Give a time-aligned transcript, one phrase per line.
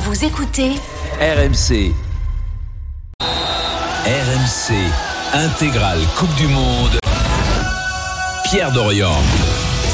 [0.00, 0.70] Vous écoutez
[1.20, 1.92] RMC.
[3.20, 4.74] RMC.
[5.34, 7.00] Intégrale Coupe du Monde.
[8.44, 9.10] Pierre Dorian.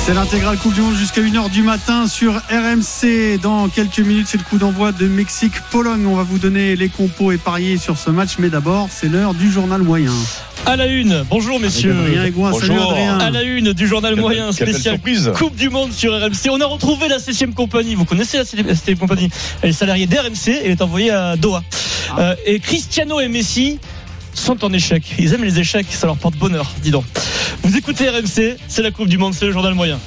[0.04, 3.38] C'est l'intégrale Coupe du Monde jusqu'à 1h du matin sur RMC.
[3.40, 6.06] Dans quelques minutes, c'est le coup d'envoi de Mexique-Pologne.
[6.06, 8.34] On va vous donner les compos et parier sur ce match.
[8.38, 10.12] Mais d'abord, c'est l'heure du journal moyen.
[10.66, 11.94] À la une, bonjour messieurs.
[11.94, 13.18] Adrien Aigouin, salut Adrien.
[13.18, 14.98] À la une du journal moyen spécial.
[15.36, 16.48] Coupe du Monde sur RMC.
[16.50, 17.94] On a retrouvé la 7 compagnie.
[17.94, 19.28] Vous connaissez la 7 compagnie?
[19.60, 20.62] Elle est salariée d'RMC.
[20.64, 21.62] Elle est envoyée à Doha.
[22.18, 23.78] Euh, et Cristiano et Messi
[24.32, 25.02] sont en échec.
[25.18, 25.86] Ils aiment les échecs.
[25.90, 27.04] Ça leur porte bonheur, dis donc.
[27.62, 28.56] Vous écoutez RMC.
[28.66, 29.34] C'est la Coupe du Monde.
[29.34, 29.98] C'est le journal moyen.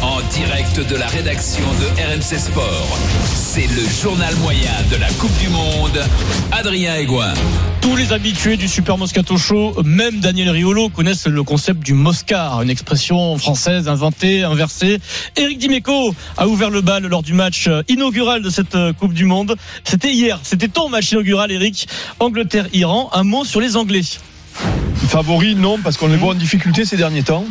[0.00, 2.98] En direct de la rédaction de RMC Sport.
[3.34, 6.02] C'est le journal moyen de la Coupe du Monde.
[6.50, 7.34] Adrien Egoin.
[7.80, 12.62] Tous les habitués du Super Moscato Show, même Daniel Riolo, connaissent le concept du Moscar,
[12.62, 14.98] une expression française inventée, inversée.
[15.36, 19.56] Eric Dimeco a ouvert le bal lors du match inaugural de cette Coupe du Monde.
[19.84, 21.88] C'était hier, c'était ton match inaugural, Eric.
[22.18, 24.02] Angleterre-Iran, un mot sur les Anglais.
[25.06, 27.44] Favori, non, parce qu'on les voit en difficulté ces derniers temps.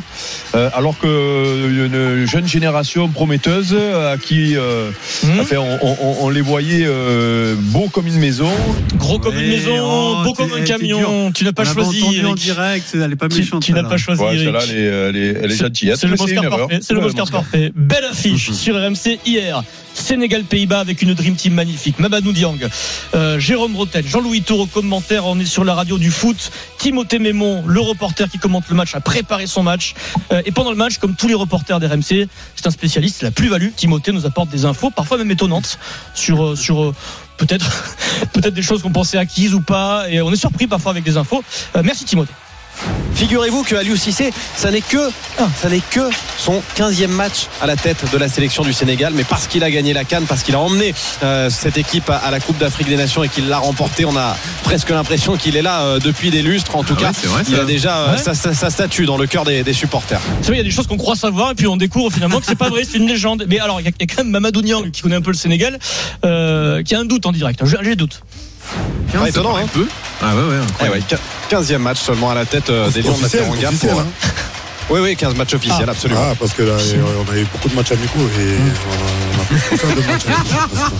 [0.56, 4.90] Euh, alors que euh, une jeune génération prometteuse euh, à qui euh,
[5.24, 8.50] Hmm enfin, on, on- on les voyait euh, beaux comme une maison.
[8.96, 11.32] Gros comme une maison, oh, beau comme un camion.
[11.32, 12.90] Tu n'as pas choisi, en direct.
[12.94, 13.64] Elle n'est pas Tu, méchante.
[13.64, 14.46] tu n'as pas choisi, Ouais, Eric.
[14.46, 15.94] celle-là, elle est, elle est- elle est C'est- gentille.
[15.96, 16.60] C'est le Moscar erreur.
[16.68, 16.80] parfait.
[16.82, 17.72] C'est le Moscar parfait.
[17.76, 19.64] Belle affiche sur RMC hier.
[19.94, 21.98] Sénégal-Pays-Bas avec une Dream Team magnifique.
[21.98, 22.56] Mamadou Diang,
[23.16, 25.26] euh, Jérôme Rotel, Jean-Louis Tour au commentaire.
[25.26, 26.52] On est sur la radio du foot.
[26.78, 29.94] Timothée Mémon, le reporter qui commente le match, a préparé son match.
[30.32, 33.70] Euh, et pendant le match, comme tous les reporters d'RMC, c'est un spécialiste, la plus-value.
[33.76, 35.80] Timothée nous apporte des infos, parfois même étonnantes,
[36.14, 36.96] sur, euh, sur euh,
[37.38, 37.70] peut-être
[38.34, 40.10] peut-être des choses qu'on pensait acquises ou pas.
[40.10, 41.44] Et on est surpris parfois avec des infos.
[41.84, 42.34] Merci Timothée.
[43.16, 45.10] Figurez-vous que Aliou Cissé, ça n'est que,
[45.60, 46.02] ça n'est que
[46.38, 49.72] son 15e match à la tête de la sélection du Sénégal, mais parce qu'il a
[49.72, 50.94] gagné la Cannes, parce qu'il a emmené
[51.24, 54.16] euh, cette équipe à, à la Coupe d'Afrique des Nations et qu'il l'a remportée, on
[54.16, 56.76] a presque l'impression qu'il est là euh, depuis des lustres.
[56.76, 57.12] En tout cas,
[57.48, 58.18] il a déjà euh, Ouais.
[58.20, 60.22] sa, sa- sa statue dans le cœur des, des supporters.
[60.42, 62.40] C'est vrai, il y a des choses qu'on croit savoir et puis on découvre finalement
[62.40, 63.46] que c'est pas vrai, c'est une légende.
[63.50, 65.22] Mais alors, il y, a- il y a quand même Mamadou Niang qui connaît un
[65.22, 65.80] peu le Sénégal,
[66.24, 67.60] euh, qui a un doute en direct.
[67.66, 68.22] J'ai j'ai doute.
[69.14, 69.66] Pas étonnant, hein
[70.22, 70.42] Ah ouais,
[70.90, 71.16] ouais, Eh
[71.50, 74.08] 15e match seulement à la tête euh, des Lions de la hein.
[74.90, 76.22] Oui, oui, 15 matchs officiels, absolument.
[76.32, 78.56] Ah, parce que là, on a eu beaucoup de matchs amicaux et
[78.88, 80.96] on a, on a fait de matchs amicaux.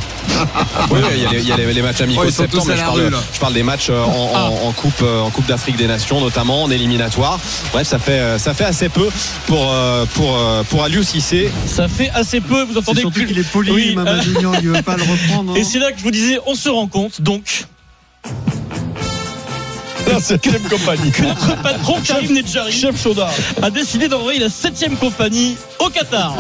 [0.92, 2.32] Oui, oui, il y a les, il y a les- les matchs amicaux Ouais, de
[2.32, 3.18] septembre, mais je parle, rue, là.
[3.34, 6.20] je parle des matchs euh, en, en- en coupe, euh, en coupe d'Afrique des Nations,
[6.20, 7.40] notamment en éliminatoire.
[7.72, 9.08] Bref, ça fait, euh, ça fait assez peu
[9.48, 11.50] pour euh, pour euh, pour Aliou Cissé.
[11.66, 14.32] Ça fait assez peu, vous entendez qu'il est poli, Oui, Mamadou
[14.62, 15.56] il ne veut pas le reprendre.
[15.58, 15.68] Et hein.
[15.70, 17.66] c'est là que je vous disais, on se rend compte donc
[20.08, 21.12] La septième compagnie.
[21.12, 23.32] que notre patron Karim Nedjari Chef Chaudard.
[23.62, 26.36] a décidé d'envoyer la 7 compagnie au Qatar.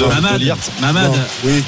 [0.00, 0.42] Mamad.
[0.80, 1.12] Mamad,
[1.44, 1.62] oui.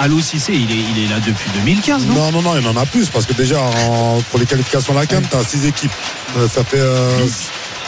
[0.00, 2.68] Alou Cissé, il est, il est là depuis 2015, non, Non, non, non, il y
[2.68, 5.44] en a plus parce que déjà, en- pour les qualifications à la CAN, tu as
[5.44, 5.92] 6 équipes.
[6.36, 7.18] Euh, Ça fait euh,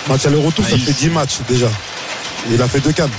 [0.09, 1.67] match aller-retour, Ah, ça il- fait 10 matchs déjà.
[2.49, 3.11] Et il a fait deux cannes.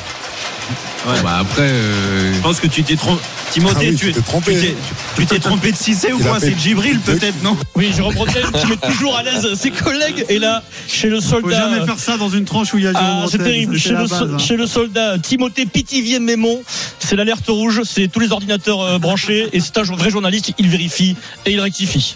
[1.07, 3.21] Ouais, bah après, euh, je pense que tu t'es trompé.
[3.51, 4.75] Timothée, Ah oui, tu t'es trompé.
[5.17, 6.39] tu t'es- trompé de Cissé ou quoi?
[6.39, 7.57] C'est Djibril peut-être, non?
[7.75, 10.25] Oui, Jérôme Bretagne qui met toujours à l'aise ses collègues.
[10.29, 11.69] Et là, chez le Faut soldat.
[11.69, 13.73] jamais faire ça dans une tranche où il y a Jérôme Ah, c'est terrible.
[13.79, 14.37] c'est Chez la le, base, so- hein.
[14.37, 16.61] chez le soldat Timothée Pitivier Mémon,
[16.99, 20.67] c'est l'alerte rouge, c'est tous les ordinateurs euh, branchés et c'est un vrai journaliste, il
[20.69, 22.15] vérifie et il rectifie.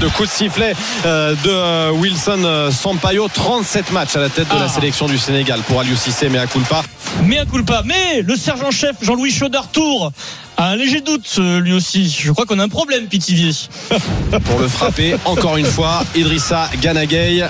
[0.00, 0.74] De coup de sifflet
[1.06, 3.28] euh, de euh, Wilson euh, Sampaio.
[3.28, 4.60] 37 matchs à la tête de Ah.
[4.62, 6.82] la sélection du Sénégal pour Aliou Cissé, mais à culpa.
[7.24, 7.82] Mais un culpa.
[7.84, 10.12] Mais le sergent-chef Jean-Louis Chaudard Tour
[10.56, 12.08] a un léger doute, lui aussi.
[12.10, 13.50] Je crois qu'on a un problème, Pitivier.
[14.44, 15.16] pour le frapper.
[15.24, 17.46] Encore une fois, Idrissa Ganagay.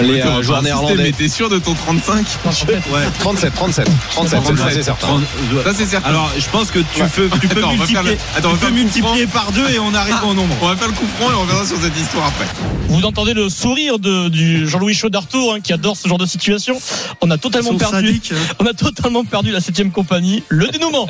[0.00, 0.94] Les euh, joueurs néerlandais.
[1.02, 3.00] Mais t'es sûr de ton 35 Non, en fait, Ouais.
[3.18, 5.20] 37, 37, 37, ça, c'est certain.
[5.64, 6.08] Ça c'est certain.
[6.08, 7.08] Alors je pense que tu, Ouais.
[7.14, 8.58] peux, tu Attends, multiplier, le- attends, tu
[9.02, 10.54] peux par deux et on arrive au nombre.
[10.62, 12.46] On va faire le coup franc et on verra sur cette histoire après.
[12.88, 16.26] Vous entendez le sourire de, du Jean-Louis Chaudard Tour, hein, qui adore ce genre de
[16.26, 16.78] situation.
[17.20, 18.20] On a totalement perdu.
[18.32, 18.34] hein.
[18.60, 20.42] On a totalement perdu la septième compagnie.
[20.48, 21.08] Le dénouement.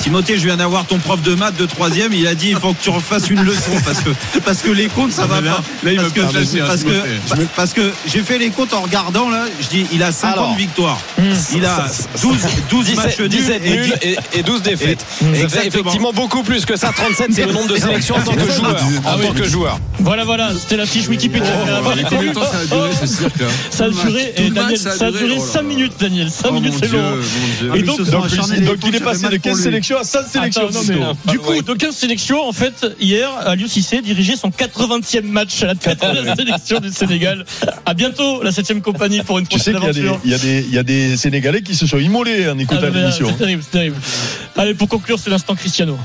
[0.00, 2.12] Timothée, je viens d'avoir ton prof de maths de troisième.
[2.12, 4.10] Il a dit il faut que tu refasses une leçon parce que
[4.40, 5.62] parce que les comptes ça va là, pas.
[5.82, 6.90] là, il parce me que, parce que
[7.56, 9.44] parce que j'ai fait les comptes en regardant là.
[9.60, 10.56] Je dis il a 50 Alors.
[10.56, 11.00] victoires.
[11.18, 11.22] Hmm.
[11.54, 11.86] Il a
[12.20, 12.36] 12
[12.70, 15.06] 12 matchs 17, nuls 17 et nuls 10 et, et 12 défaites.
[15.22, 15.64] Et- Exactement.
[15.80, 16.92] effectivement beaucoup plus que ça.
[16.94, 18.76] 37, c'est le nombre de sélections en tant que joueur.
[19.06, 19.78] En tant que joueur.
[20.00, 21.50] Voilà, voilà, c'était la fiche Wikipédia.
[21.64, 22.90] Oh, ça a duré
[23.70, 25.44] Ça a duré, Tout et le match, Daniel, ça a ça a duré, duré oh
[25.46, 25.62] là 5 là.
[25.68, 26.30] minutes, Daniel.
[26.30, 27.14] 5 Oh minutes, c'est long.
[27.74, 30.68] Et il, donc, il est passé de 15 sélections sélections à 100 sélections.
[30.68, 31.30] Attends, non, mais, Christo.
[31.32, 35.66] du coup, de 15 sélections, en fait, hier, Aliou Cissé dirigeait son 80e match à
[35.66, 37.44] la tête de la sélection du Sénégal.
[37.86, 40.20] À bientôt, la 7 compagnie pour une Tu sais prochaine des, aventure.
[40.24, 42.62] il, y a des, il y a des Sénégalais qui se sont immolés en Ah,
[42.62, 43.26] écoutant l'émission.
[43.30, 43.96] C'est terrible, c'est terrible.
[44.56, 45.98] Allez, pour conclure, c'est l'instant Cristiano.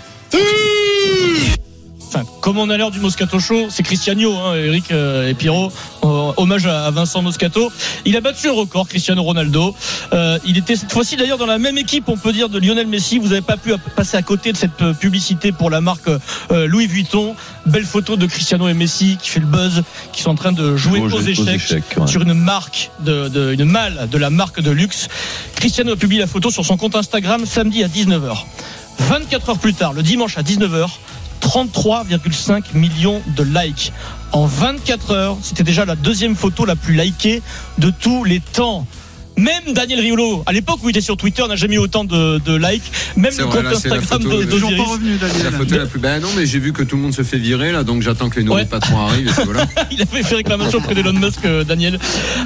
[2.07, 5.71] Enfin, comme on a l'heure du Moscato Show, c'est Cristiano, hein, Eric euh, et Pierrot.
[6.09, 7.71] Euh, hommage à, Vincent Moscato.
[8.05, 9.75] Il a battu un record, Cristiano Ronaldo.
[10.13, 12.87] Euh, il était cette fois-ci d'ailleurs dans la même équipe, on peut dire, de Lionel
[12.87, 13.19] Messi.
[13.19, 16.67] Vous n'avez pas pu passer à côté de cette euh, publicité pour la marque euh,
[16.67, 17.35] Louis Vuitton.
[17.65, 20.75] Belle photo de Cristiano et Messi qui fait le buzz, qui sont en train de
[20.75, 22.07] jouer aux, échecs, ouais.
[22.07, 25.07] sur une marque de, de- une malle de la marque de luxe.
[25.55, 28.45] Cristiano a publié la photo sur son compte Instagram samedi à 19h.
[28.99, 30.87] 24 heures plus tard, le dimanche à 19h,
[31.41, 33.91] 33,5 millions de likes.
[34.31, 37.41] En 24 heures, c'était déjà la deuxième photo la plus likée
[37.77, 38.85] de tous les temps.
[39.39, 42.39] Même Daniel Riolo, à l'époque où il était sur Twitter, n'a jamais eu autant de,
[42.39, 42.83] de likes.
[43.15, 45.53] Même le compte Instagram photo, de- mais- Toujours pas revenu, C'est la Daniel.
[45.53, 45.99] photo la plus.
[45.99, 48.29] Ben non, mais j'ai vu que tout le monde se fait virer là, donc j'attends
[48.29, 48.65] que les nouveaux Ouais.
[48.65, 49.27] patrons arrivent.
[49.27, 49.65] Et puis voilà.
[49.91, 51.99] Il avait fait réclamation auprès d'Elon Musk, euh, Daniel.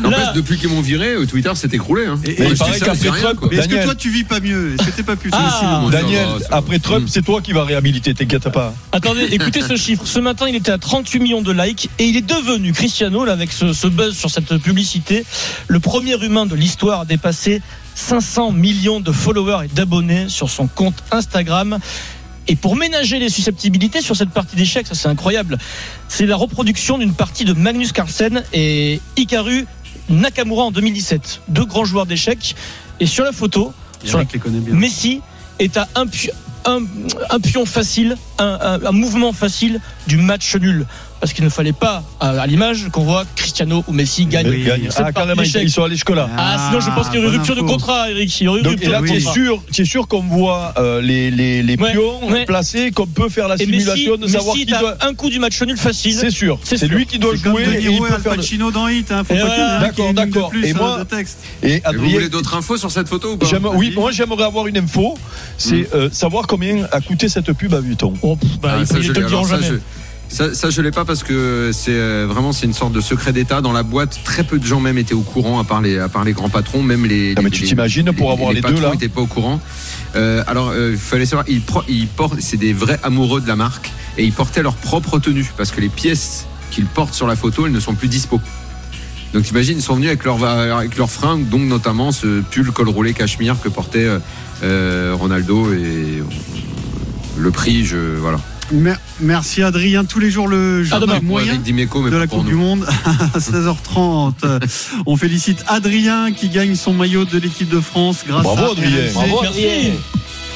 [0.04, 2.06] En Là- plus, depuis qu'ils m'ont viré, euh, Twitter s'est écroulé.
[2.06, 2.20] Hein.
[2.26, 3.84] Et- et est-ce que Daniel.
[3.86, 4.76] toi tu vis pas mieux?
[4.76, 5.84] Est-ce que t'es pas plus Ah.
[5.92, 7.08] Daniel, après Trump, Mm.
[7.10, 8.74] c'est toi qui vas réhabiliter, t'inquiète pas.
[8.92, 10.04] Attendez, écoutez ce chiffre.
[10.06, 13.34] Ce matin, il était à 38 millions de likes et il est devenu, Cristiano, là,
[13.34, 15.26] avec ce, ce buzz sur cette publicité,
[15.68, 17.62] le premier humain de l'histoire à dépasser
[17.96, 21.80] 500 millions de followers et d'abonnés sur son compte Instagram.
[22.48, 25.58] Et pour ménager les susceptibilités sur cette partie d'échecs, ça c'est incroyable,
[26.10, 29.66] c'est la reproduction d'une partie de Magnus Carlsen et Hikaru
[30.10, 31.42] Nakamura en 2017.
[31.48, 32.56] Deux grands joueurs d'échecs.
[33.00, 34.74] Et sur la photo, sur la bien.
[34.76, 35.22] Messi
[35.60, 36.32] est à un, pi-
[36.66, 36.80] un,
[37.30, 40.86] un pion facile, un mouvement facile du match nul.
[41.24, 44.58] Parce qu'il ne fallait pas, à, l'image, qu'on voit Cristiano ou Messi gagner.
[44.58, 44.90] Il gagne.
[44.98, 46.28] Ah, carrément, ils sont allés jusque-là.
[46.38, 48.42] Ah, sinon je pense qu'il y aurait bonne rupture de contrat, Eric.
[48.42, 50.20] Il y aurait Donc, et rupture là, de tu es sûr, tu es sûr qu'on
[50.20, 52.44] voit euh, les, les, les Ouais, pions ouais.
[52.44, 54.98] placés, qu'on peut faire la Et Messi, simulation de savoir Messi qui doit.
[55.00, 56.14] un coup du match nul facile.
[56.14, 58.70] C'est sûr, C'est lui qui doit comme jouer De et il peut faire le- Pacino
[58.72, 59.10] dans Hit.
[59.14, 59.24] Hein.
[59.80, 60.52] D'accord, d'accord.
[60.62, 61.06] Et hein, moi-.
[61.64, 63.46] Et vous voulez d'autres infos sur cette photo ou pas?
[63.46, 65.18] J'aime- oui, moi j'aimerais avoir une info,
[65.58, 68.14] c'est euh, savoir combien a coûté cette pub à Vuitton.
[68.24, 69.68] Oh, bah, Ah, ils- ça, je Alors, ça, jamais.
[69.68, 73.02] je- Ça, ça, je l'ai pas parce que c'est euh, vraiment c'est une sorte de
[73.02, 74.20] secret d'État dans la boîte.
[74.24, 76.50] Très peu de gens même étaient au courant à part les à part les grands
[76.50, 77.36] patrons, même les.
[77.38, 79.28] Ah, mais les- tu les- t'imagines pour avoir les deux, patrons là n'étaient pas au
[79.28, 79.60] courant.
[80.16, 81.62] Euh, alors euh, il fallait savoir, ils,
[82.08, 85.70] portent, c'est des vrais amoureux de la marque et ils portaient leur propre tenue parce
[85.72, 88.42] que les pièces qu'ils portent sur la photo, elles ne sont plus dispo.
[89.36, 92.90] Donc t'imagines, ils sont venus avec leur avec leurs fringues, donc notamment ce pull col
[92.90, 94.08] roulé cachemire que portait
[94.64, 96.24] euh, Ronaldo et
[97.38, 98.40] le prix, je voilà.
[98.74, 100.04] Mer- Merci Adrien.
[100.06, 101.00] Tous les jours le demain.
[101.00, 102.50] journal Pour moyen Eric Dimeco, mais de la Coupe nous.
[102.50, 102.86] du Monde
[103.34, 104.34] à 16h30.
[104.44, 104.60] Euh,
[105.06, 108.90] On félicite Adrien qui gagne son maillot de l'équipe de France grâce Bravo, à Adrien.
[109.06, 109.14] RMC.
[109.14, 109.92] Bravo, Merci.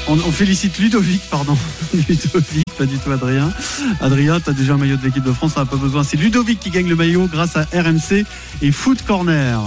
[0.09, 1.57] On, on félicite Ludovic, pardon.
[1.93, 3.51] Ludovic, pas du tout Adrien.
[3.99, 6.03] Adrien, tu as déjà un maillot de l'équipe de France, on n'a pas besoin.
[6.03, 8.23] C'est Ludovic qui gagne le maillot grâce à RMC
[8.61, 9.59] et Foot Corner.